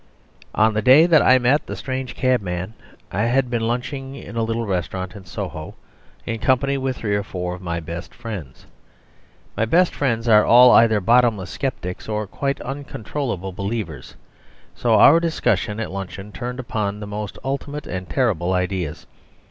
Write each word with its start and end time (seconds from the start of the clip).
On 0.55 0.73
the 0.73 0.81
day 0.81 1.05
that 1.05 1.21
I 1.21 1.37
met 1.37 1.67
the 1.67 1.75
strange 1.75 2.15
cabman 2.15 2.73
I 3.11 3.25
had 3.25 3.51
been 3.51 3.67
lunching 3.67 4.15
in 4.15 4.35
a 4.35 4.41
little 4.41 4.65
restaurant 4.65 5.15
in 5.15 5.25
Soho 5.25 5.75
in 6.25 6.39
company 6.39 6.75
with 6.75 6.97
three 6.97 7.15
or 7.15 7.21
four 7.21 7.53
of 7.53 7.61
my 7.61 7.79
best 7.79 8.11
friends. 8.11 8.65
My 9.55 9.65
best 9.65 9.93
friends 9.93 10.27
are 10.27 10.43
all 10.43 10.71
either 10.71 10.99
bottomless 11.01 11.51
sceptics 11.51 12.09
or 12.09 12.25
quite 12.25 12.59
uncontrollable 12.61 13.51
believers, 13.51 14.15
so 14.73 14.95
our 14.95 15.19
discussion 15.19 15.79
at 15.79 15.91
luncheon 15.91 16.31
turned 16.31 16.59
upon 16.59 16.99
the 16.99 17.05
most 17.05 17.37
ultimate 17.43 17.85
and 17.85 18.09
terrible 18.09 18.53
ideas. 18.53 19.05